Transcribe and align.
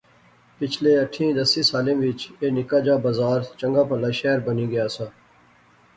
پچھلے 0.59 0.91
آٹھِیں 1.01 1.33
دسیں 1.37 1.65
سالیں 1.69 1.97
وچ 2.01 2.21
ایہہ 2.39 2.53
نکا 2.55 2.79
جا 2.85 2.95
بزار 3.05 3.39
چنگا 3.59 3.83
پہلا 3.89 4.09
شہر 4.19 4.39
بنی 4.45 4.65
گیا 4.71 4.87
سا 4.95 5.05